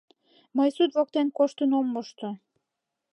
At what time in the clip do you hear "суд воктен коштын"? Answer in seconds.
0.75-1.71